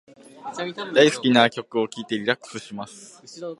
[0.95, 3.21] 大好きな曲を聞いてリラックスします。